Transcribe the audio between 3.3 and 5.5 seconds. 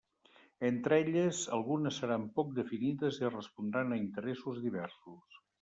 respondran a interessos diversos.